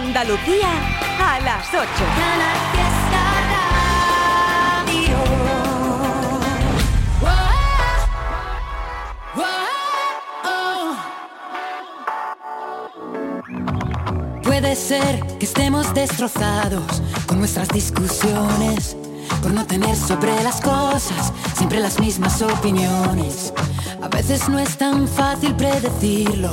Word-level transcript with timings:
Andalucía 0.00 0.68
a 1.18 1.40
las 1.40 1.66
8. 1.74 1.82
Puede 14.44 14.76
ser 14.76 15.20
que 15.38 15.44
estemos 15.44 15.92
destrozados 15.94 17.02
con 17.26 17.40
nuestras 17.40 17.68
discusiones, 17.68 18.96
por 19.42 19.50
no 19.52 19.66
tener 19.66 19.96
sobre 19.96 20.32
las 20.44 20.60
cosas 20.60 21.32
siempre 21.56 21.80
las 21.80 21.98
mismas 21.98 22.40
opiniones. 22.40 23.52
A 24.00 24.06
veces 24.06 24.48
no 24.48 24.60
es 24.60 24.78
tan 24.78 25.08
fácil 25.08 25.56
predecirlo 25.56 26.52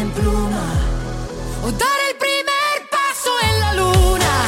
En 0.00 0.10
el 2.08 2.16
primer 2.18 2.88
paso 2.90 3.30
en 3.42 3.60
la 3.60 3.74
luna. 3.74 4.46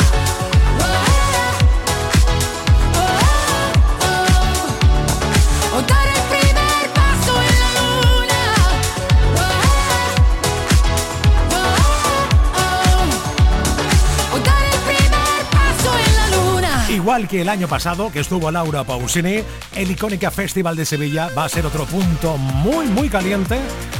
Igual 16.90 17.28
que 17.28 17.40
el 17.40 17.48
año 17.48 17.68
pasado, 17.68 18.12
que 18.12 18.20
estuvo 18.20 18.50
Laura 18.50 18.84
Pausini, 18.84 19.42
el 19.74 19.90
icónica 19.90 20.30
Festival 20.30 20.76
de 20.76 20.84
Sevilla 20.84 21.30
va 21.36 21.44
a 21.44 21.48
ser 21.48 21.64
otro 21.64 21.86
punto 21.86 22.36
muy, 22.36 22.86
muy 22.86 23.08
caliente 23.08 23.58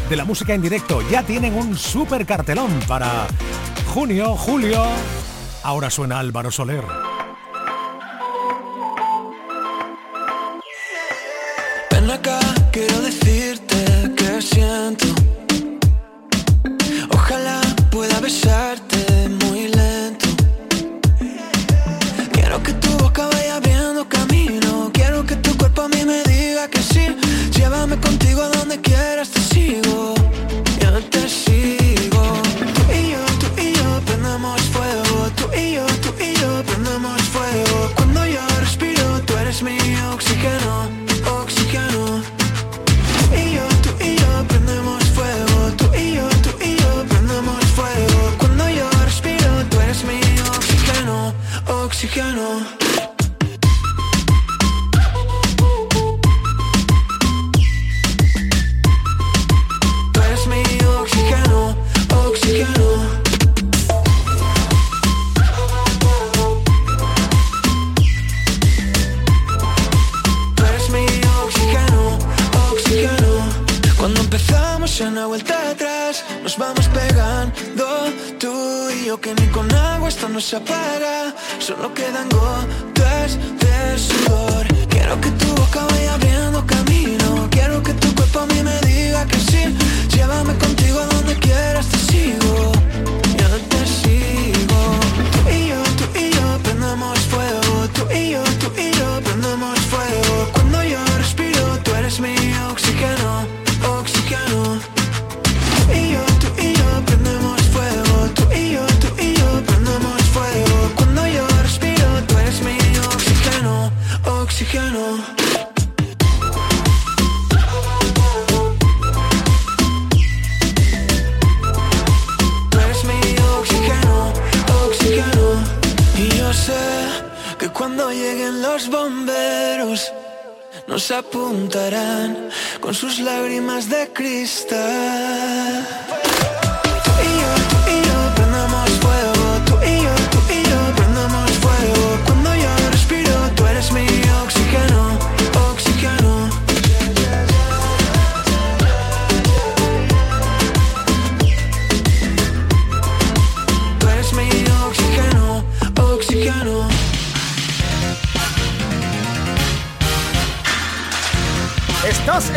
de 0.09 0.17
la 0.17 0.25
música 0.25 0.55
en 0.55 0.63
directo. 0.63 1.01
Ya 1.11 1.23
tienen 1.23 1.55
un 1.55 1.77
super 1.77 2.25
cartelón 2.25 2.71
para 2.87 3.27
junio, 3.93 4.37
julio. 4.37 4.83
Ahora 5.63 5.91
suena 5.91 6.19
Álvaro 6.19 6.51
Soler. 6.51 7.08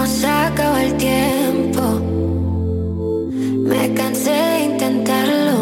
Nos 0.00 0.24
acaba 0.24 0.82
el 0.82 0.96
tiempo. 0.96 1.82
Me 3.70 3.92
cansé 3.94 4.30
de 4.30 4.60
intentarlo. 4.70 5.58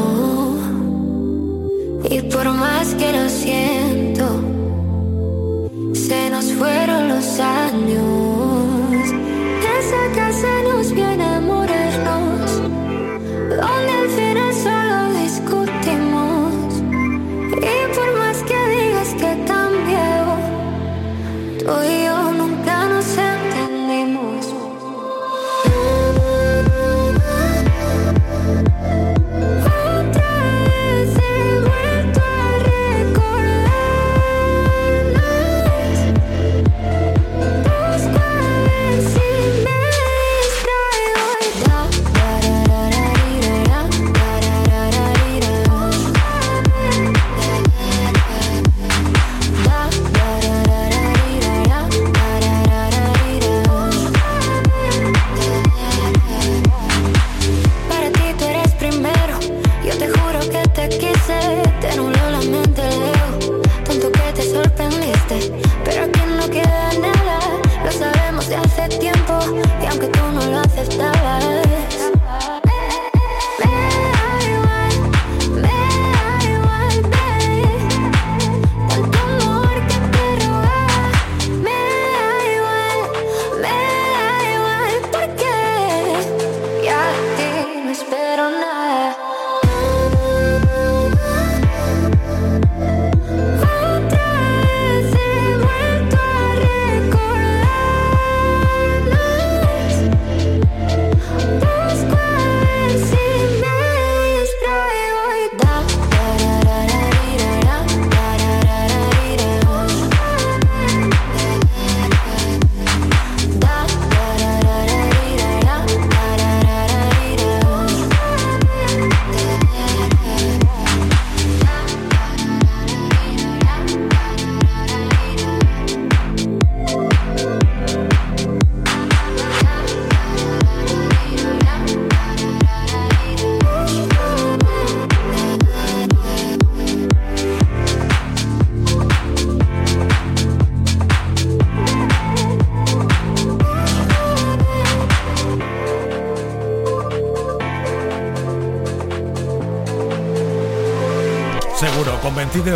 Y 2.09 2.17
por 2.33 2.47
más 2.65 2.87
que 2.95 3.09
lo 3.19 3.29
siento, 3.29 4.27
se 5.93 6.31
nos 6.31 6.47
fueron 6.53 7.09
los 7.09 7.41
años. 7.41 7.88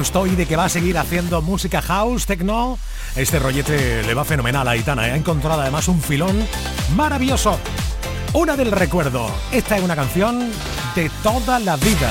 Estoy 0.00 0.30
de 0.36 0.46
que 0.46 0.56
va 0.56 0.64
a 0.64 0.68
seguir 0.68 0.96
haciendo 0.96 1.42
música 1.42 1.82
house, 1.82 2.26
techno. 2.26 2.78
Este 3.16 3.38
rollete 3.38 4.02
le 4.02 4.14
va 4.14 4.24
fenomenal 4.24 4.66
a 4.66 4.72
Aitana. 4.72 5.08
¿eh? 5.08 5.12
Ha 5.12 5.16
encontrado 5.16 5.60
además 5.60 5.88
un 5.88 6.00
filón 6.00 6.46
maravilloso. 6.96 7.58
Una 8.32 8.56
del 8.56 8.70
recuerdo. 8.70 9.30
Esta 9.50 9.76
es 9.76 9.82
una 9.82 9.96
canción 9.96 10.50
de 10.94 11.10
toda 11.22 11.58
la 11.58 11.76
vida. 11.76 12.10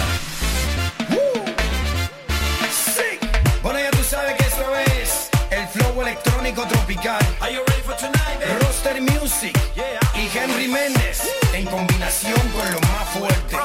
Sí. 2.72 3.28
Bueno, 3.64 3.80
ya 3.80 3.92
tú 3.92 4.04
sabes 4.04 4.36
que 4.36 4.44
esto 4.44 4.76
es 4.98 5.30
el 5.50 5.68
flow 5.68 6.02
electrónico 6.02 6.68
tropical. 6.68 7.20
Are 7.40 7.54
you 7.54 7.62
ready 7.68 7.82
for 7.84 7.96
tonight, 7.96 8.62
Roster 8.62 9.02
Music 9.02 9.58
y 10.16 10.38
Henry 10.38 10.68
Méndez 10.68 11.22
en 11.54 11.66
combinación 11.66 12.40
con 12.50 12.72
lo 12.72 12.80
más 12.82 13.10
fuerte. 13.10 13.58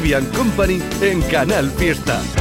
Trivian 0.00 0.24
Company 0.32 0.80
en 1.02 1.20
Canal 1.20 1.70
Fiesta. 1.72 2.39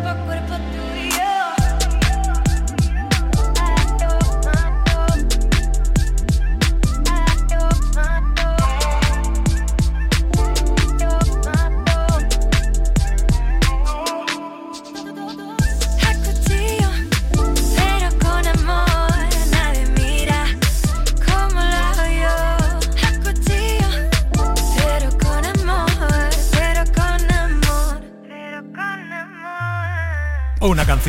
cuerpo 0.00 0.21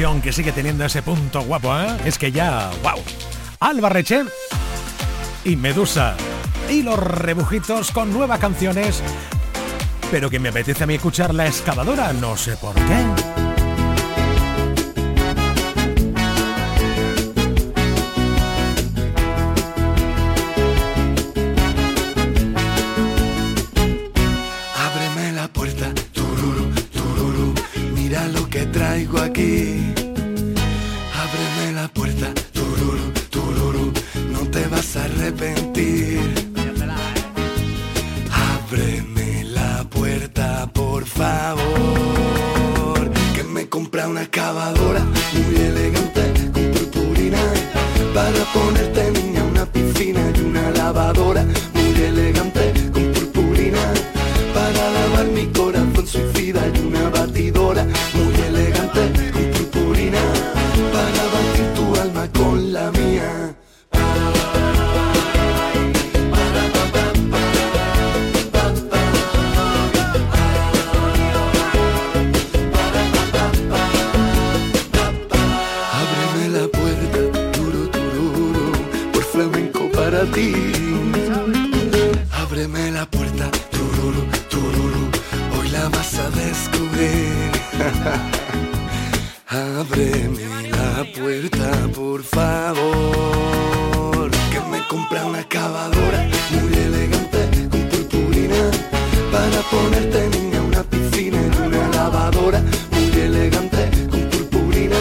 que 0.03 0.33
sigue 0.33 0.51
teniendo 0.51 0.83
ese 0.83 1.01
punto 1.01 1.41
guapo. 1.43 1.73
¿eh? 1.79 1.87
Es 2.03 2.17
que 2.17 2.29
ya, 2.29 2.69
wow. 2.83 3.01
Albarreche 3.61 4.23
y 5.45 5.55
Medusa. 5.55 6.17
Y 6.69 6.81
los 6.81 6.99
rebujitos 6.99 7.91
con 7.91 8.11
nuevas 8.11 8.39
canciones. 8.39 9.01
Pero 10.11 10.29
que 10.29 10.39
me 10.39 10.49
apetece 10.49 10.83
a 10.83 10.87
mí 10.87 10.95
escuchar 10.95 11.33
la 11.33 11.47
excavadora, 11.47 12.11
no 12.11 12.35
sé 12.35 12.57
por 12.57 12.75
qué. 12.75 13.22
Ti. 80.33 80.53
Ábreme 82.31 82.91
la 82.91 83.05
puerta, 83.05 83.49
tururu, 83.71 84.23
tururu, 84.49 85.09
hoy 85.57 85.69
la 85.69 85.89
vas 85.89 86.13
a 86.19 86.29
descubrir. 86.31 87.51
Ábreme 89.47 90.69
la 90.69 91.05
puerta, 91.15 91.71
por 91.95 92.23
favor. 92.23 92.71
Que 94.51 94.59
me 94.71 94.79
compra 94.87 95.25
una 95.25 95.43
cavadora 95.47 96.27
muy 96.51 96.73
elegante 96.87 97.67
con 97.71 97.81
purpurina 97.89 98.61
para 99.31 99.61
ponerte 99.71 100.29
niña 100.29 100.61
una 100.61 100.83
piscina 100.83 101.39
en 101.39 101.53
una 101.67 101.87
lavadora 101.89 102.61
muy 102.91 103.11
elegante 103.21 103.89
con 104.09 104.21
purpurina 104.29 104.99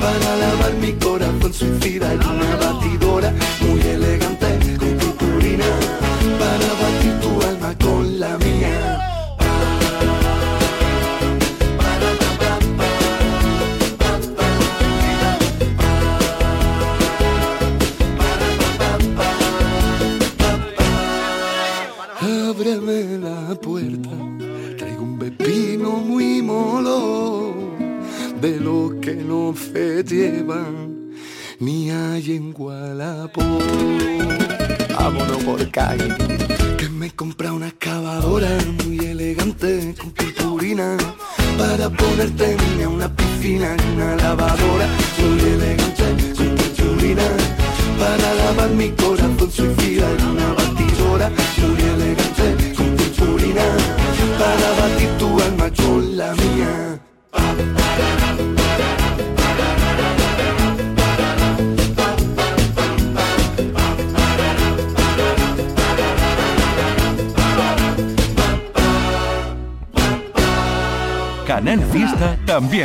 para 0.00 0.36
lavar 0.36 0.72
mi 0.74 0.92
corazón 0.94 1.52
suicida 1.52 2.14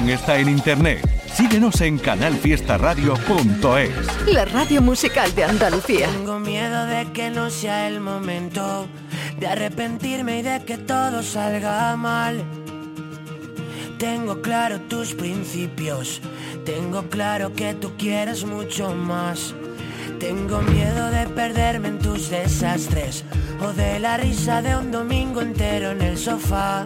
también 0.08 0.20
está 0.20 0.39
en 0.39 0.48
internet. 0.48 1.06
Síguenos 1.34 1.82
en 1.82 1.98
canalfiestaradio.es. 1.98 4.28
La 4.28 4.46
radio 4.46 4.82
musical 4.82 5.36
de 5.36 5.43
Andalucía. 5.43 6.08
Tengo 6.08 6.39
miedo 6.39 6.86
de 6.86 7.12
que 7.12 7.30
no 7.30 7.50
sea 7.50 7.89
el 7.89 8.00
momento 8.00 8.88
de 9.38 9.48
arrepentirme 9.48 10.39
y 10.39 10.43
de 10.43 10.63
que 10.63 10.78
todo 10.78 11.22
salga 11.24 11.93
mal. 11.98 12.41
Tengo 13.98 14.41
claro 14.41 14.80
tus 14.80 15.13
principios, 15.13 16.22
tengo 16.63 17.10
claro 17.10 17.52
que 17.52 17.74
tú 17.74 17.91
quieres 17.98 18.46
mucho 18.46 18.96
más. 18.96 19.54
Tengo 20.22 20.62
miedo 20.62 21.12
de 21.12 21.28
perderme 21.28 21.89
en 21.89 22.00
tus 22.00 22.30
desastres 22.30 23.26
o 23.62 23.74
de 23.74 24.00
la 24.00 24.15
risa 24.15 24.62
de 24.62 24.78
un 24.78 24.89
domingo 24.89 25.41
entero 25.41 25.91
en 25.91 26.02
el 26.02 26.17
sofá. 26.17 26.86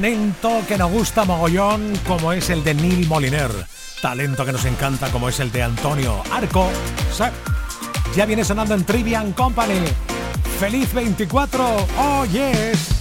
Talento 0.00 0.62
que 0.66 0.78
nos 0.78 0.90
gusta 0.90 1.26
mogollón 1.26 1.92
como 2.08 2.32
es 2.32 2.48
el 2.48 2.64
de 2.64 2.72
Neil 2.72 3.06
Moliner. 3.06 3.50
Talento 4.00 4.46
que 4.46 4.52
nos 4.52 4.64
encanta 4.64 5.10
como 5.10 5.28
es 5.28 5.40
el 5.40 5.52
de 5.52 5.62
Antonio 5.62 6.22
Arco. 6.32 6.70
Sí. 7.12 7.24
Ya 8.16 8.24
viene 8.24 8.42
sonando 8.42 8.74
en 8.74 8.86
Trivian 8.86 9.34
Company. 9.34 9.84
¡Feliz 10.58 10.94
24! 10.94 11.86
¡Oh, 11.98 12.24
yes! 12.24 12.99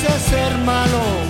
quise 0.00 0.18
ser 0.18 0.56
malo. 0.64 1.29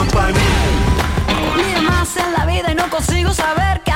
company. 0.00 0.38
Más 1.82 2.16
en 2.16 2.32
la 2.32 2.46
vida 2.46 2.72
y 2.72 2.74
no 2.74 2.88
consigo 2.88 3.32
saber 3.34 3.82
qué 3.84 3.89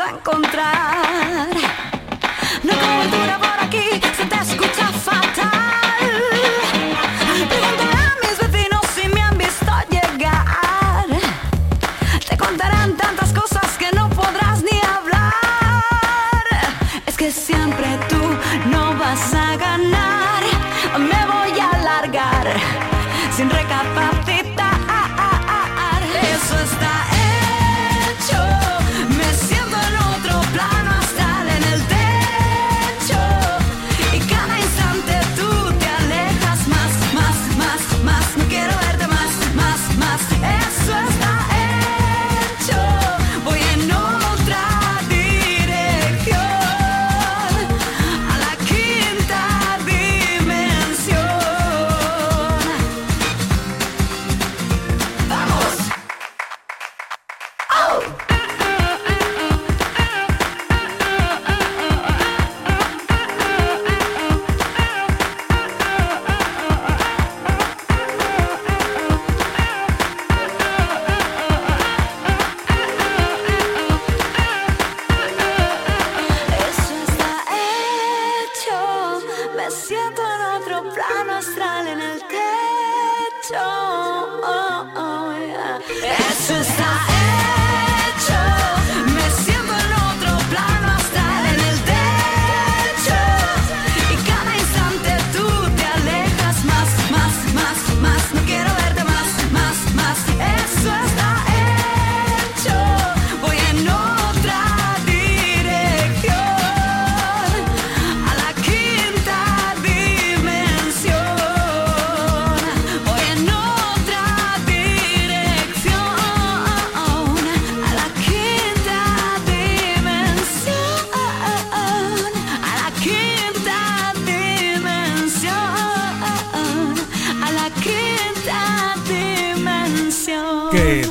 a 0.00 0.10
encontrar. 0.10 1.87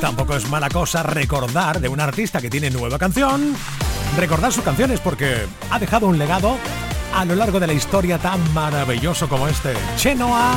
Tampoco 0.00 0.34
es 0.34 0.48
mala 0.48 0.68
cosa 0.68 1.04
recordar 1.04 1.80
de 1.80 1.88
un 1.88 2.00
artista 2.00 2.40
que 2.40 2.50
tiene 2.50 2.68
nueva 2.68 2.98
canción, 2.98 3.54
recordar 4.16 4.52
sus 4.52 4.64
canciones 4.64 4.98
porque 4.98 5.46
ha 5.70 5.78
dejado 5.78 6.08
un 6.08 6.18
legado 6.18 6.56
a 7.14 7.24
lo 7.24 7.36
largo 7.36 7.60
de 7.60 7.68
la 7.68 7.72
historia 7.72 8.18
tan 8.18 8.52
maravilloso 8.54 9.28
como 9.28 9.46
este. 9.46 9.74
Chenoa 9.96 10.56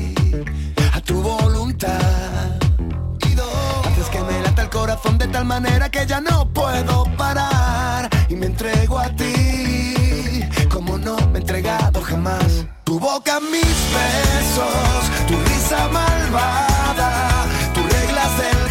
dos, 1.87 3.87
haces 3.87 4.09
que 4.09 4.21
me 4.21 4.39
lata 4.41 4.63
el 4.63 4.69
corazón 4.69 5.17
de 5.17 5.27
tal 5.27 5.45
manera 5.45 5.89
que 5.89 6.05
ya 6.05 6.19
no 6.21 6.51
puedo 6.53 7.05
parar 7.17 8.09
y 8.29 8.35
me 8.35 8.45
entrego 8.47 8.99
a 8.99 9.09
ti 9.15 10.43
como 10.69 10.97
no 10.97 11.15
me 11.31 11.39
he 11.39 11.41
entregado 11.41 12.01
jamás. 12.01 12.65
Tu 12.83 12.99
boca, 12.99 13.39
mis 13.39 13.61
besos, 13.61 15.27
tu 15.27 15.35
risa 15.49 15.87
malvada, 15.89 17.45
tus 17.73 17.83
reglas 17.83 18.37
del 18.37 18.70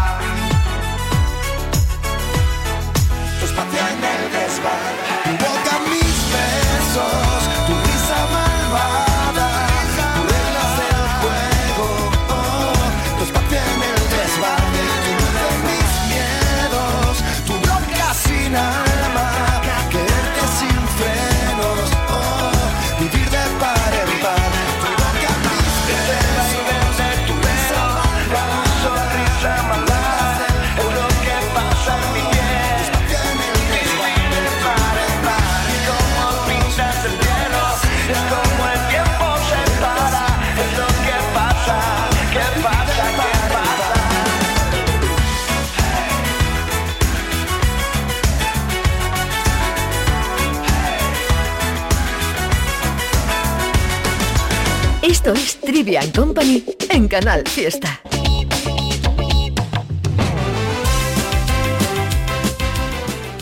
Trivian 55.81 56.11
Company 56.11 56.63
en 56.91 57.07
Canal 57.07 57.43
Fiesta. 57.47 57.99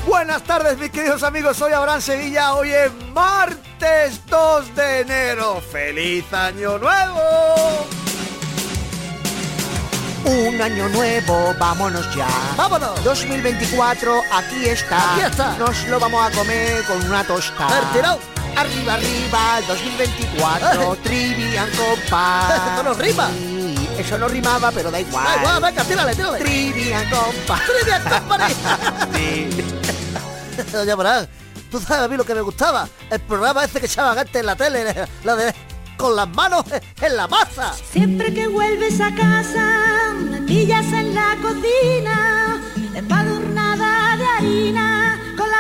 Buenas 0.08 0.42
tardes 0.44 0.78
mis 0.78 0.90
queridos 0.90 1.22
amigos, 1.24 1.58
soy 1.58 1.74
Abraham 1.74 2.00
Sevilla, 2.00 2.54
hoy 2.54 2.70
es 2.72 2.92
martes 3.14 4.22
2 4.28 4.74
de 4.74 5.02
enero. 5.02 5.60
¡Feliz 5.70 6.32
año 6.32 6.78
nuevo! 6.78 7.20
Un 10.24 10.62
año 10.62 10.88
nuevo, 10.88 11.54
vámonos 11.60 12.16
ya. 12.16 12.30
¡Vámonos! 12.56 13.04
2024, 13.04 14.22
aquí 14.32 14.66
está. 14.66 15.16
Aquí 15.16 15.26
está. 15.26 15.58
Nos 15.58 15.86
lo 15.90 16.00
vamos 16.00 16.26
a 16.26 16.34
comer 16.34 16.86
con 16.86 17.04
una 17.06 17.22
tosta. 17.26 17.68
¡Retirado! 17.68 18.39
Arriba, 18.60 18.94
arriba, 18.96 19.62
2024, 19.68 20.96
Trivian 21.04 21.70
Company. 21.78 22.54
Esto 22.70 22.84
no 22.84 22.94
rima. 22.94 23.30
Eso 23.98 24.18
no 24.18 24.28
rimaba, 24.28 24.70
pero 24.72 24.92
da 24.92 25.00
igual. 25.00 25.24
Da 25.24 25.38
igual, 25.38 25.62
venga, 25.62 25.84
tírale, 25.86 26.16
tírale. 26.16 26.40
Trivian 26.40 27.10
Company. 27.10 27.62
¡Trivian 27.66 28.04
Company! 28.04 28.54
Sí. 29.14 29.50
Oye, 30.78 30.92
Abraham, 30.92 31.26
tú 31.72 31.80
sabes 31.80 32.04
a 32.04 32.08
mí 32.10 32.18
lo 32.18 32.26
que 32.26 32.36
me 32.36 32.42
gustaba. 32.42 32.88
El 33.10 33.20
programa 33.22 33.64
ese 33.64 33.80
que 33.80 33.86
echaban 33.86 34.18
antes 34.18 34.36
en 34.36 34.46
la 34.46 34.56
tele, 34.58 35.08
la 35.24 35.36
de 35.38 35.54
con 35.96 36.16
las 36.16 36.28
manos 36.30 36.66
en 37.02 37.16
la 37.16 37.28
masa. 37.28 37.74
Siempre 37.92 38.34
que 38.34 38.48
vuelves 38.48 39.00
a 39.02 39.14
casa, 39.16 40.14
me 40.18 40.42
pillas 40.42 40.86
en 40.94 41.14
la 41.16 41.36
cocina, 41.42 42.62
empadurnada 42.94 44.18
de 44.18 44.26
harina, 44.26 44.99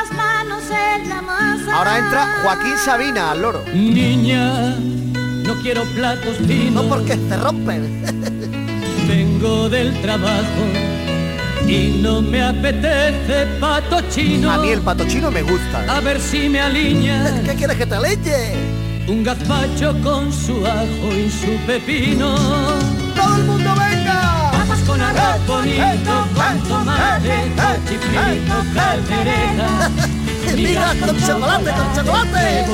las 0.10 0.17
manos 0.17 0.63
en 0.69 1.10
la 1.10 1.22
masa. 1.22 1.76
Ahora 1.76 1.98
entra 1.98 2.28
Joaquín 2.43 2.78
Sabina 2.78 3.32
al 3.32 3.41
loro. 3.41 3.63
Niña, 3.74 4.76
no 5.43 5.56
quiero 5.62 5.84
platos 5.95 6.38
finos. 6.38 6.84
No 6.84 6.89
porque 6.89 7.15
se 7.15 7.38
rompen. 7.38 8.04
Vengo 9.08 9.69
del 9.69 10.00
trabajo 10.02 10.63
y 11.67 12.00
no 12.02 12.22
me 12.22 12.43
apetece 12.43 13.48
pato 13.60 14.02
chino. 14.10 14.52
A 14.52 14.58
mí 14.58 14.69
el 14.69 14.82
pato 14.82 15.06
chino 15.08 15.32
me 15.32 15.41
gusta. 15.41 15.86
A 15.89 16.00
ver 16.00 16.19
si 16.19 16.50
me 16.50 16.60
aliña. 16.60 17.41
¿Qué 17.45 17.56
quieres 17.56 17.78
que 17.78 17.86
te 17.86 18.00
leche? 18.00 18.54
Un 19.08 19.24
gazpacho 19.24 19.95
con 20.04 20.32
su 20.32 20.65
ajo 20.65 21.15
y 21.15 21.30
su 21.30 21.58
pepino. 21.65 22.36
¡Todo 23.15 23.36
el 23.38 23.43
mundo 23.45 23.74
venga! 23.76 24.38
Bonito, 25.48 26.26
caldereta. 28.76 29.91
Con 31.06 31.19
chocolate, 31.19 31.72
con 31.72 31.95
chocolate. 31.95 32.65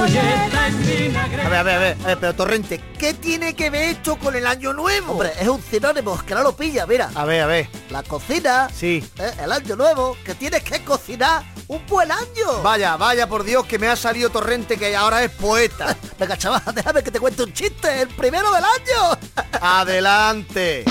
Vinagre. 0.86 1.42
A 1.42 1.50
ver, 1.50 1.60
a 1.60 1.64
ver, 1.64 1.76
a 1.76 1.80
ver, 1.80 1.98
a 2.04 2.08
ver, 2.08 2.18
pero 2.20 2.34
Torrente, 2.36 2.82
¿qué 2.98 3.14
tiene 3.14 3.54
que 3.56 3.70
ver 3.70 3.90
esto 3.96 4.18
con 4.18 4.36
el 4.36 4.46
año 4.48 4.74
nuevo? 4.74 5.14
Hombre, 5.14 5.32
es 5.40 5.48
un 5.48 5.62
sinónimo, 5.62 6.18
que 6.26 6.34
no 6.36 6.44
lo 6.44 6.56
pilla, 6.56 6.86
mira. 6.86 7.10
A 7.16 7.26
ver, 7.26 7.42
a 7.42 7.46
ver. 7.48 7.68
La 7.90 8.04
cocina, 8.04 8.70
Sí. 8.74 9.04
eh, 9.20 9.32
el 9.44 9.52
año 9.52 9.76
nuevo, 9.76 10.18
que 10.26 10.36
tienes 10.36 10.64
que 10.64 10.84
cocinar 10.84 11.44
un 11.68 11.86
buen 11.88 12.12
año. 12.12 12.62
Vaya, 12.64 12.98
vaya 12.98 13.28
por 13.28 13.44
Dios 13.44 13.66
que 13.66 13.80
me 13.80 13.88
ha 13.88 13.96
salido 13.96 14.30
Torrente 14.30 14.78
que 14.78 14.96
ahora 14.96 15.24
es 15.24 15.32
poeta. 15.32 15.96
Venga, 16.20 16.38
chaval, 16.38 16.62
déjame 16.74 17.04
que 17.04 17.12
te 17.12 17.20
cuente 17.20 17.44
un 17.44 17.54
chiste, 17.54 18.02
el 18.02 18.10
primero 18.10 18.52
del 18.52 18.64
año. 18.64 19.18
Adelante. 19.62 20.86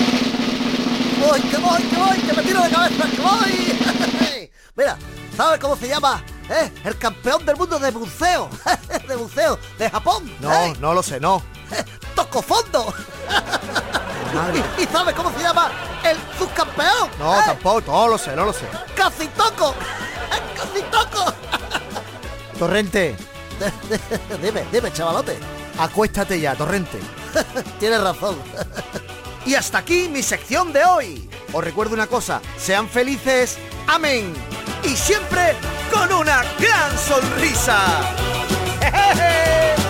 Voy, 1.26 1.40
que 1.40 1.56
voy, 1.56 1.82
que 1.82 1.96
voy, 1.96 2.18
que 2.18 2.32
me 2.32 2.42
tiro 2.42 2.62
de 2.62 2.70
cabeza, 2.70 3.04
que 3.10 3.20
voy. 3.22 4.50
Mira, 4.76 4.96
¿sabes 5.36 5.60
cómo 5.60 5.76
se 5.76 5.88
llama? 5.88 6.22
eh? 6.50 6.70
El 6.84 6.98
campeón 6.98 7.44
del 7.46 7.56
mundo 7.56 7.78
de 7.78 7.90
buceo. 7.90 8.48
de 9.08 9.16
buceo, 9.16 9.58
de 9.78 9.90
Japón. 9.90 10.30
No, 10.40 10.52
¿eh? 10.52 10.74
no 10.80 10.92
lo 10.94 11.02
sé, 11.02 11.20
no. 11.20 11.42
Toco 12.14 12.42
fondo. 12.42 12.92
¿Y, 14.78 14.82
y 14.82 14.86
sabes 14.86 15.14
cómo 15.14 15.30
se 15.32 15.40
llama 15.42 15.70
el 16.04 16.16
subcampeón? 16.38 17.08
No, 17.18 17.38
¿Eh? 17.38 17.42
tampoco, 17.46 17.82
no 17.86 18.08
lo 18.08 18.18
sé, 18.18 18.34
no 18.36 18.44
lo 18.46 18.52
sé. 18.52 18.66
Casi 18.94 19.26
toco. 19.28 19.74
Casi 20.56 20.82
toco. 20.90 21.32
Torrente, 22.58 23.16
dime, 24.42 24.64
dime, 24.72 24.92
chavalote. 24.92 25.38
acuéstate 25.78 26.40
ya, 26.40 26.54
Torrente. 26.54 27.00
Tienes 27.80 28.00
razón. 28.00 28.36
Y 29.46 29.54
hasta 29.54 29.78
aquí 29.78 30.08
mi 30.08 30.22
sección 30.22 30.72
de 30.72 30.84
hoy. 30.84 31.28
Os 31.52 31.62
recuerdo 31.62 31.94
una 31.94 32.06
cosa, 32.06 32.40
sean 32.56 32.88
felices, 32.88 33.58
amén. 33.86 34.32
Y 34.82 34.96
siempre 34.96 35.54
con 35.92 36.12
una 36.12 36.42
gran 36.58 36.98
sonrisa. 36.98 37.78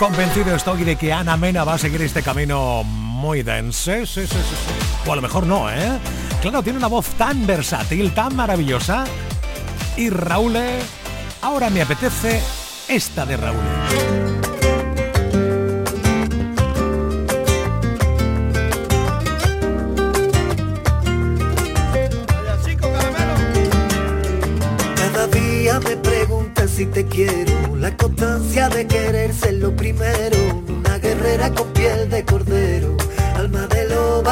Convencido 0.00 0.56
estoy 0.56 0.84
de 0.84 0.96
que 0.96 1.12
Ana 1.12 1.36
Mena 1.36 1.62
va 1.62 1.74
a 1.74 1.78
seguir 1.78 2.00
este 2.00 2.22
camino 2.22 2.84
muy 2.84 3.42
dense. 3.42 4.06
Sí, 4.06 4.26
sí, 4.26 4.28
sí. 4.28 5.06
O 5.06 5.12
a 5.12 5.16
lo 5.16 5.20
mejor 5.20 5.46
no, 5.46 5.70
¿eh? 5.70 5.90
Claro, 6.40 6.62
tiene 6.62 6.78
una 6.78 6.86
voz 6.86 7.04
tan 7.18 7.46
versátil, 7.46 8.10
tan 8.14 8.34
maravillosa. 8.34 9.04
Y 9.98 10.08
Raúl, 10.08 10.56
ahora 11.42 11.68
me 11.68 11.82
apetece 11.82 12.40
esta 12.88 13.26
de 13.26 13.36
Raúl. 13.36 13.60
me 25.78 25.96
preguntas 25.96 26.70
si 26.70 26.86
te 26.86 27.06
quiero, 27.06 27.49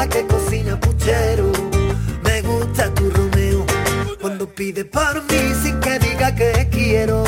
que 0.07 0.25
cocina 0.27 0.79
puchero, 0.79 1.51
me 2.23 2.41
gusta 2.41 2.93
tu 2.93 3.09
Romeo, 3.09 3.65
cuando 4.21 4.47
pide 4.47 4.85
por 4.85 5.21
mí 5.23 5.53
sin 5.61 5.79
que 5.79 5.99
diga 5.99 6.33
que 6.33 6.67
quiero, 6.71 7.23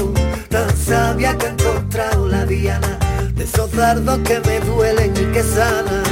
tan 0.49 0.75
sabia 0.77 1.37
que 1.37 1.47
he 1.47 1.49
encontrado 1.49 2.27
la 2.27 2.45
diana, 2.45 2.97
de 3.33 3.43
esos 3.43 3.71
dardos 3.73 4.19
que 4.19 4.39
me 4.41 4.59
duelen 4.61 5.11
y 5.11 5.25
que 5.33 5.43
sanan, 5.43 6.03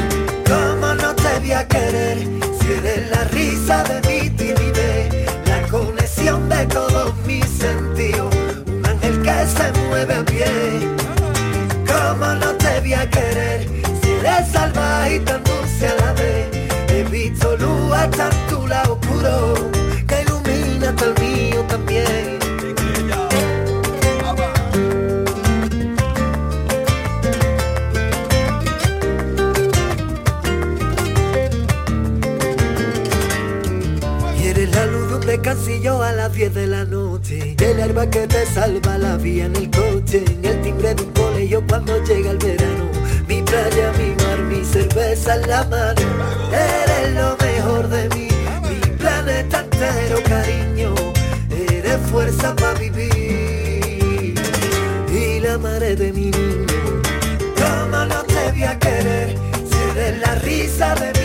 ¿cómo 0.47 0.93
no 0.95 1.15
te 1.15 1.39
voy 1.39 1.51
a 1.53 1.67
querer 1.67 2.17
si 2.59 2.73
eres 2.73 3.09
la 3.09 3.23
risa 3.25 3.83
de 3.83 4.01
mi 4.09 4.29
timidez? 4.31 5.29
conexión 5.69 6.49
de 6.49 6.65
todos 6.65 7.13
mis 7.25 7.45
sentidos, 7.45 8.33
un 8.67 8.85
ángel 8.85 9.21
que 9.21 9.45
se 9.45 9.87
mueve 9.87 10.13
a 10.15 10.25
pie. 10.25 10.45
¿Cómo 11.85 12.33
no 12.35 12.53
te 12.55 12.79
voy 12.81 12.93
a 12.93 13.09
querer 13.09 13.78
luz 18.07 18.19
en 18.19 18.47
tu 18.49 18.67
lado 18.67 18.93
oscuro 18.93 19.71
que 20.07 20.21
ilumina 20.21 20.89
hasta 20.89 21.05
el 21.05 21.13
mío 21.19 21.65
también. 21.67 22.39
de 35.29 35.39
casillo 35.41 36.01
a 36.01 36.11
las 36.11 36.33
10 36.33 36.55
de 36.55 36.65
la 36.65 36.85
noche. 36.85 37.55
El 37.59 37.79
herba 37.79 38.09
que 38.09 38.25
te 38.25 38.47
salva 38.47 38.97
la 38.97 39.15
vía 39.17 39.45
en 39.45 39.55
el 39.55 39.69
coche. 39.69 40.23
En 40.25 40.43
el 40.43 40.61
timbre 40.63 40.95
de 40.95 41.03
un 41.03 41.11
colegio 41.11 41.63
cuando 41.67 42.03
llega 42.03 42.31
el 42.31 42.37
verano. 42.39 42.89
Mi 43.27 43.43
playa, 43.43 43.91
mi 43.99 44.15
mar, 44.23 44.39
mi 44.49 44.65
cerveza 44.65 45.35
en 45.35 45.47
la 45.47 45.63
mano. 45.65 46.01
Eres 46.51 46.78
entero, 49.89 50.21
cariño. 50.23 50.93
Eres 51.49 51.97
fuerza 52.11 52.55
para 52.55 52.77
vivir. 52.79 54.35
Y 55.11 55.39
la 55.39 55.57
madre 55.57 55.95
de 55.95 56.13
mi 56.13 56.31
niño. 56.31 57.01
¿Cómo 57.55 58.05
no 58.05 58.23
te 58.23 58.51
voy 58.51 58.63
a 58.63 58.77
querer? 58.79 59.35
Si 59.69 59.77
eres 59.91 60.19
la 60.19 60.35
risa 60.35 60.95
de 60.95 61.11
mi 61.13 61.18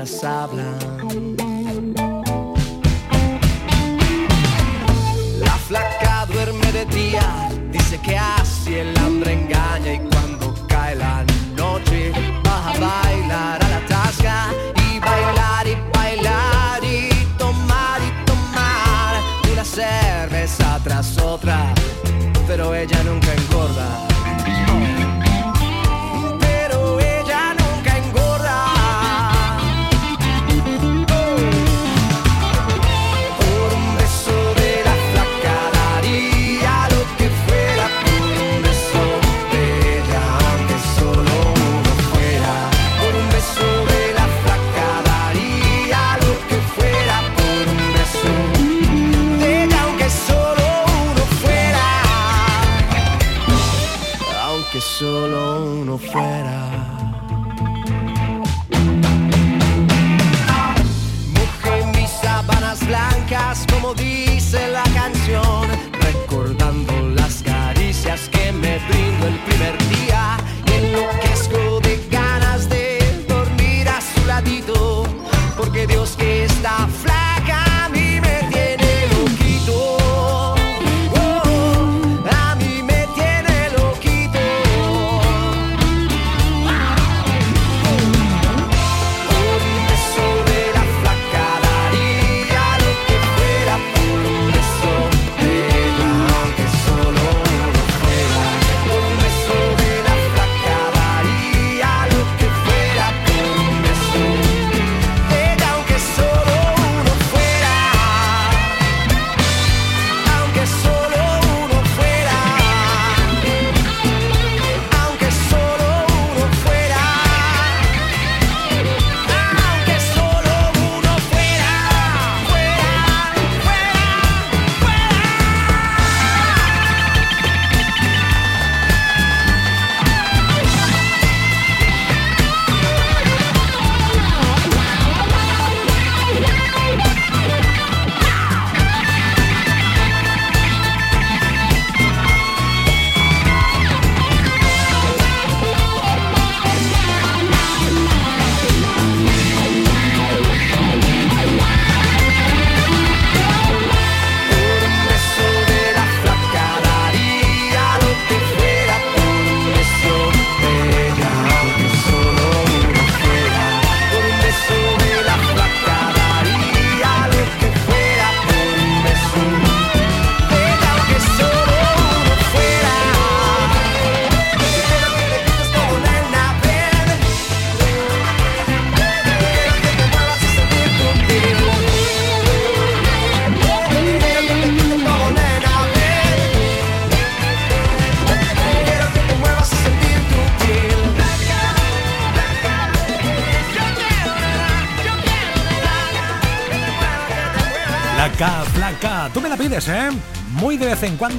abraçarla. 0.00 0.69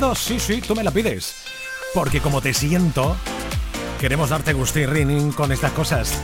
Cuando, 0.02 0.16
sí, 0.16 0.39
sí, 0.39 0.62
tú 0.62 0.76
me 0.76 0.84
la 0.84 0.89
pides. 0.89 1.36
Porque 1.93 2.22
como 2.22 2.41
te 2.41 2.56
siento, 2.56 3.16
queremos 3.99 4.32
darte 4.32 4.52
gustín 4.54 4.89
rinning 4.89 5.32
con 5.32 5.52
estas 5.52 5.72
cosas. 5.74 6.20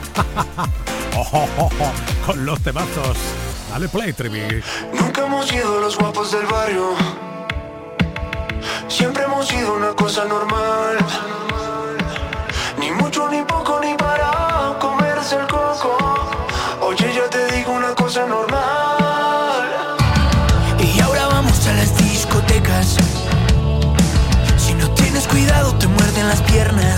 Oh, 1.16 1.48
oh, 1.58 1.68
oh, 1.80 1.92
con 2.26 2.46
los 2.46 2.60
temazos. 2.60 3.16
Dale 3.70 3.88
play, 3.88 4.12
Trivi. 4.12 4.62
Nunca 4.94 5.26
hemos 5.26 5.48
sido 5.48 5.80
los 5.80 5.98
guapos 5.98 6.30
del 6.30 6.46
barrio. 6.46 6.94
Siempre 8.86 9.24
hemos 9.24 9.48
sido 9.48 9.74
una 9.74 9.94
cosa 9.94 10.24
normal. 10.26 10.98
Piernas. 26.58 26.97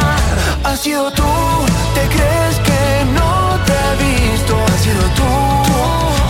Ha 0.63 0.75
sido 0.75 1.11
tú, 1.11 1.23
te 1.95 2.01
crees 2.15 2.55
que 2.67 3.05
no 3.13 3.59
te 3.65 3.73
he 3.73 3.93
visto. 4.05 4.55
Ha 4.55 4.77
sido 4.77 5.03
tú, 5.19 5.29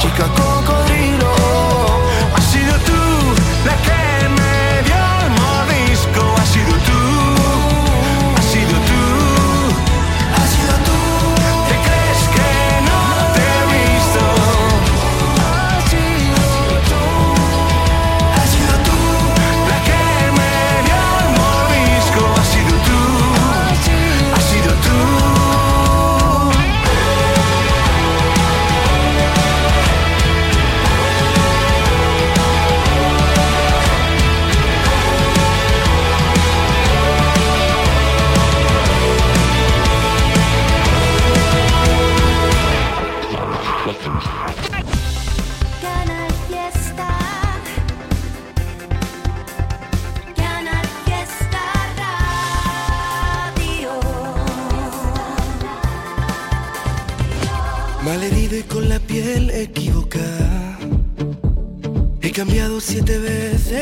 chica 0.02 0.26
cocodrilo. 0.40 1.32
Ha 2.36 2.42
sido 2.42 2.74
tú 2.88 3.41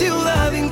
Y 0.00 0.08
la 0.08 0.71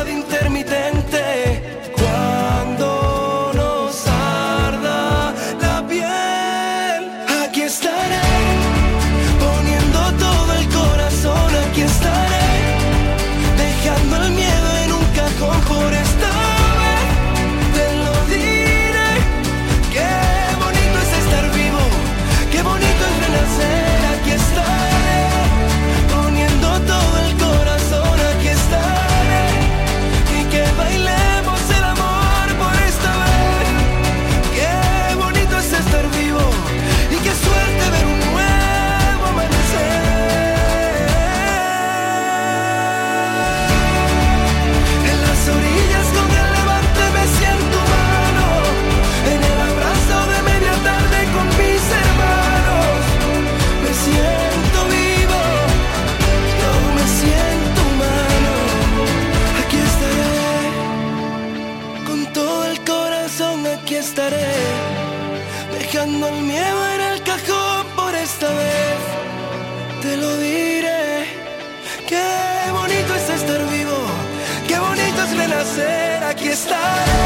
estarei. 76.51 77.20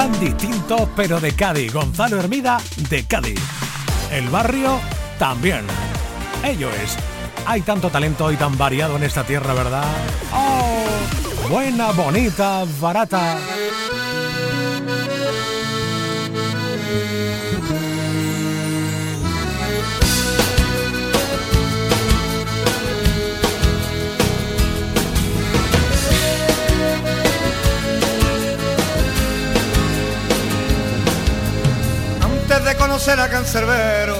Tan 0.00 0.18
distinto, 0.18 0.88
pero 0.96 1.20
de 1.20 1.32
Cádiz. 1.32 1.74
Gonzalo 1.74 2.18
Hermida, 2.18 2.58
de 2.88 3.04
Cádiz. 3.04 3.38
El 4.10 4.30
barrio, 4.30 4.80
también. 5.18 5.66
Ello 6.42 6.70
es. 6.70 6.96
Hay 7.44 7.60
tanto 7.60 7.90
talento 7.90 8.32
y 8.32 8.36
tan 8.36 8.56
variado 8.56 8.96
en 8.96 9.02
esta 9.02 9.24
tierra, 9.24 9.52
¿verdad? 9.52 9.84
¡Oh! 10.32 11.50
Buena, 11.50 11.92
bonita, 11.92 12.64
barata. 12.80 13.36
Conocer 32.76 33.18
a 33.20 33.28
Cancerbero 33.28 34.16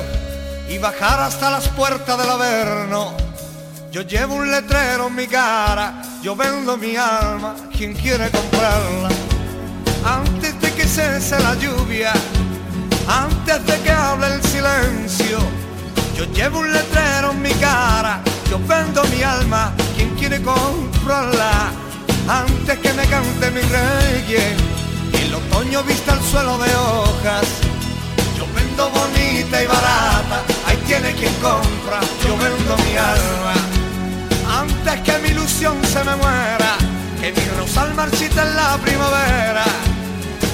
y 0.69 0.79
bajar 0.79 1.21
hasta 1.21 1.51
las 1.51 1.69
puertas 1.69 2.19
del 2.19 2.31
Averno, 2.31 3.15
yo 3.91 4.03
llevo 4.03 4.35
un 4.35 4.51
letrero 4.51 5.09
en 5.09 5.15
mi 5.15 5.27
cara, 5.27 6.03
yo 6.23 6.37
vendo 6.37 6.77
mi 6.77 6.97
alma, 6.97 7.55
quien 7.77 7.95
quiere 7.95 8.31
comprarla. 8.31 9.09
Antes 10.05 10.61
de 10.61 10.73
que 10.73 10.87
cese 10.87 11.39
la 11.41 11.55
lluvia, 11.57 12.13
antes 13.09 13.67
de 13.67 13.81
que 13.81 13.91
hable 13.91 14.27
el 14.35 14.43
silencio, 14.43 15.39
yo 16.17 16.25
llevo 16.33 16.61
un 16.61 16.73
letrero 16.73 17.33
en 17.33 17.43
mi 17.43 17.53
cara, 17.55 18.21
yo 18.49 18.59
vendo 18.67 19.03
mi 19.05 19.23
alma, 19.23 19.73
quien 19.97 20.15
quiere 20.17 20.41
comprarla. 20.43 21.71
Antes 22.29 22.79
que 22.79 22.93
me 22.93 23.07
cante 23.07 23.51
mi 23.51 23.61
reggae 23.61 24.57
y 25.13 25.17
el 25.27 25.35
otoño 25.35 25.83
vista 25.83 26.15
el 26.15 26.21
suelo 26.23 26.59
de 26.59 26.75
hojas, 26.77 27.70
bonita 28.89 29.63
y 29.63 29.67
barata, 29.67 30.43
ahí 30.67 30.77
tiene 30.87 31.13
quien 31.13 31.35
compra, 31.35 32.01
yo 32.25 32.37
vendo 32.39 32.77
mi 32.79 32.97
alma. 32.97 33.55
Antes 34.61 35.01
que 35.03 35.19
mi 35.19 35.29
ilusión 35.29 35.77
se 35.85 36.03
me 36.05 36.17
muera, 36.17 36.77
que 37.21 37.33
mi 37.33 37.49
rosal 37.59 37.95
marchita 37.95 38.43
en 38.43 38.57
la 38.57 38.79
primavera, 38.79 39.65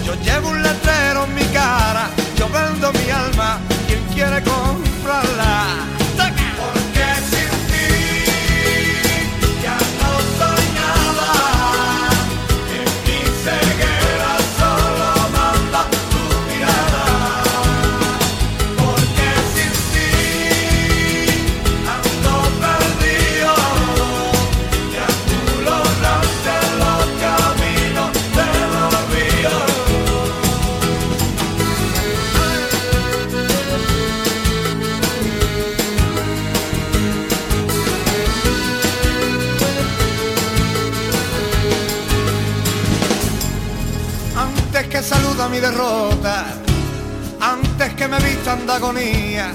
yo 0.05 0.15
llevo 0.23 0.49
un 0.49 0.63
letrero 0.63 1.25
en 1.25 1.35
mi 1.35 1.45
cara, 1.47 2.11
yo 2.39 2.49
vendo 2.49 2.93
mi 2.93 3.11
alma, 3.11 3.59
quien 3.87 4.03
quiere 4.15 4.43
comprarla. 4.43 5.96
Saluda 45.47 45.49
mi 45.49 45.61
derrota, 45.61 46.45
antes 47.41 47.95
que 47.95 48.09
me 48.09 48.19
vistan 48.19 48.67
de 48.67 48.73
agonía, 48.73 49.53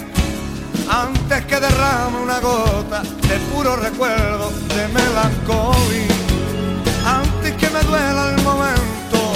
antes 0.89 1.45
que 1.45 1.59
derrame 1.59 2.19
una 2.23 2.39
gota 2.39 3.01
de 3.01 3.39
puro 3.51 3.75
recuerdo 3.75 4.51
de 4.75 4.87
melancolía, 4.87 6.15
antes 7.05 7.53
que 7.55 7.69
me 7.69 7.81
duela 7.83 8.33
el 8.35 8.43
momento, 8.43 9.33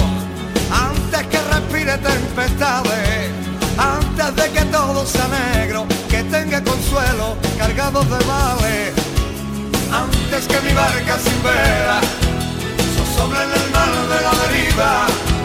antes 0.70 1.26
que 1.26 1.38
respire 1.54 1.98
tempestades, 1.98 3.30
antes 3.78 4.36
de 4.36 4.50
que 4.50 4.64
todo 4.66 5.06
sea 5.06 5.28
negro, 5.28 5.86
que 6.08 6.22
tenga 6.24 6.62
consuelo 6.62 7.36
cargado 7.58 8.02
de 8.02 8.24
males, 8.24 8.92
antes 9.92 10.46
que 10.46 10.60
mi 10.60 10.74
barca 10.74 11.18
sin 11.18 11.42
vela 11.42 12.00
sobre 13.16 13.42
en 13.44 13.50
el 13.50 13.70
mar 13.70 13.92
de 14.08 14.20
la 14.22 14.32
deriva 14.46 15.35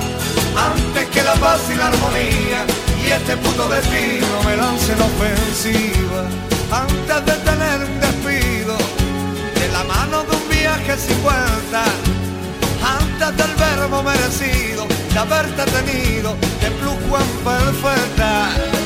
antes 0.70 1.10
que 1.10 1.24
la 1.24 1.34
paz 1.34 1.62
y 1.72 1.76
la 1.76 1.88
armonía 1.88 2.66
y 3.04 3.12
este 3.12 3.38
puto 3.38 3.68
destino 3.70 4.28
me 4.46 4.56
lance 4.58 4.96
la 4.96 5.06
ofensiva. 5.06 6.22
Antes 6.72 7.26
de 7.26 7.36
tener 7.50 7.78
un 7.90 8.00
despido 8.00 8.76
de 9.60 9.68
la 9.72 9.84
mano 9.84 10.24
de 10.24 10.36
un 10.36 10.50
viaje 10.50 10.98
sin 10.98 11.22
vuelta 11.22 11.84
antes 12.84 13.38
del 13.38 13.56
verbo 13.56 14.04
merecido 14.04 14.88
de 15.14 15.20
haberte 15.20 15.64
tenido 15.78 16.36
de 16.62 16.68
en 16.68 16.74
perfecta 17.44 18.81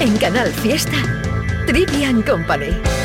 En 0.00 0.16
Canal 0.16 0.50
Fiesta, 0.50 0.96
Trivian 1.66 2.22
Company. 2.22 2.97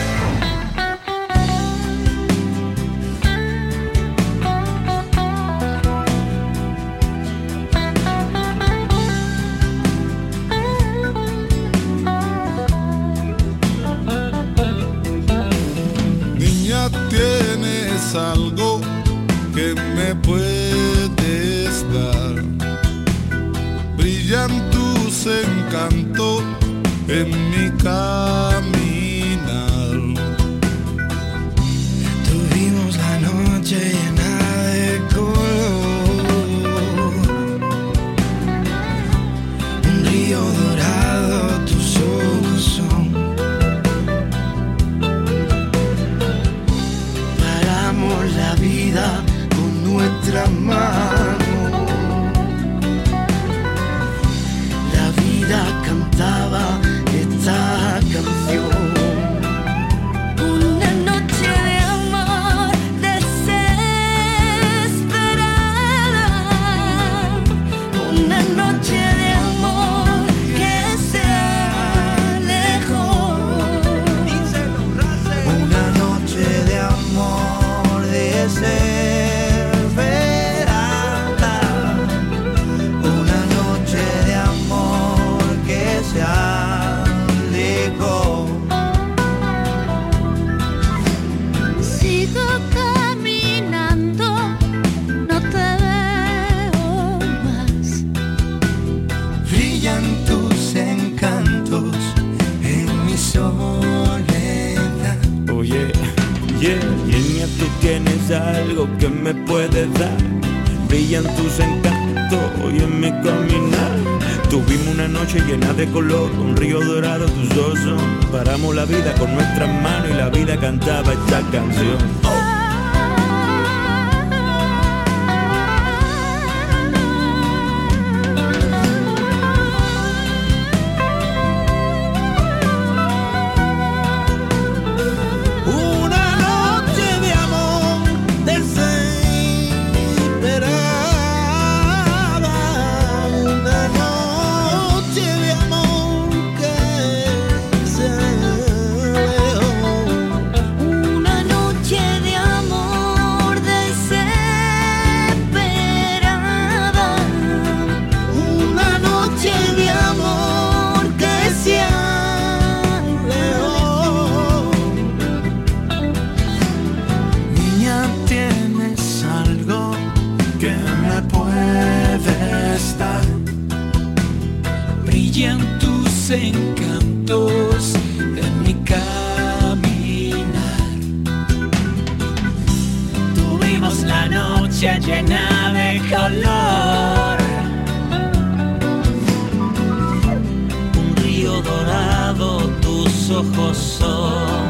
tus 193.23 193.35
ojos 193.37 193.77
son. 193.77 194.69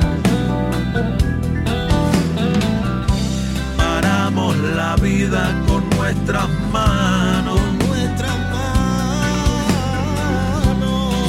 Paramos 3.78 4.58
la 4.58 4.96
vida 4.98 5.60
con 5.68 5.90
nuestras 5.98 6.48
manos. 6.72 7.60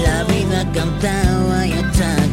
La 0.03 0.25
vida 0.25 0.67
cantaba 0.73 1.67
y 1.67 1.73
estaba. 1.73 2.24